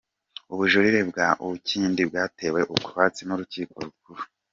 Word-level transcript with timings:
Ubujurire 0.53 0.99
bwa 1.09 1.27
Uwinkindi 1.41 2.01
bwatewe 2.09 2.61
utwatsi 2.75 3.21
mu 3.29 3.35
Rukiko 3.39 3.73
Rukuru 3.85 4.23